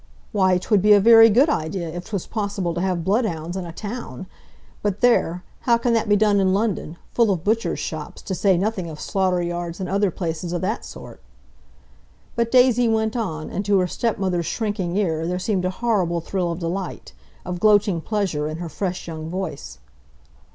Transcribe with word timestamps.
"Why, 0.31 0.57
'twould 0.57 0.81
be 0.81 0.93
a 0.93 0.99
very 0.99 1.29
good 1.29 1.47
idea, 1.47 1.87
if 1.89 2.05
'twas 2.05 2.25
possible 2.25 2.73
to 2.73 2.81
have 2.81 3.03
bloodhounds 3.03 3.55
in 3.55 3.67
a 3.67 3.71
town. 3.71 4.25
But, 4.81 5.01
there, 5.01 5.43
how 5.59 5.77
can 5.77 5.93
that 5.93 6.09
be 6.09 6.15
done 6.15 6.39
in 6.39 6.55
London, 6.55 6.97
full 7.11 7.29
of 7.29 7.43
butchers' 7.43 7.77
shops, 7.77 8.23
to 8.23 8.33
say 8.33 8.57
nothing 8.57 8.89
of 8.89 8.99
slaughter 8.99 9.43
yards 9.43 9.79
and 9.79 9.87
other 9.87 10.09
places 10.09 10.55
o' 10.55 10.57
that 10.57 10.83
sort?" 10.85 11.21
But 12.35 12.49
Daisy 12.49 12.87
went 12.87 13.15
on, 13.15 13.51
and 13.51 13.63
to 13.65 13.77
her 13.77 13.85
stepmother's 13.85 14.47
shrinking 14.47 14.97
ear 14.97 15.27
there 15.27 15.37
seemed 15.37 15.65
a 15.65 15.69
horrible 15.69 16.19
thrill 16.19 16.51
of 16.53 16.57
delight; 16.57 17.13
of 17.45 17.59
gloating 17.59 18.01
pleasure, 18.01 18.47
in 18.47 18.57
her 18.57 18.69
fresh 18.69 19.07
young 19.07 19.29
voice. 19.29 19.77